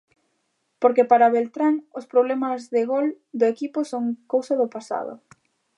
Porque 0.81 1.03
para 1.11 1.33
Beltrán, 1.37 1.75
os 1.99 2.05
problemas 2.13 2.59
de 2.73 2.81
gol 2.91 3.07
do 3.39 3.45
equipo 3.53 3.79
son 3.91 4.03
cousa 4.33 4.53
do 4.61 4.67
pasado. 4.75 5.13